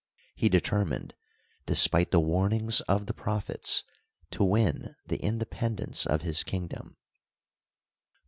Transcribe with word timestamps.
He 0.33 0.49
determined, 0.49 1.13
despite 1.67 2.09
the 2.09 2.19
warnings 2.19 2.81
of 2.89 3.05
the 3.05 3.13
prophets, 3.13 3.83
to 4.31 4.43
win 4.43 4.95
the 5.05 5.17
independence 5.17 6.07
of 6.07 6.23
his 6.23 6.43
kingdom. 6.43 6.97